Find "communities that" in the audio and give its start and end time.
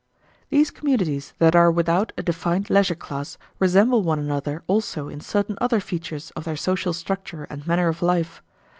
0.71-1.55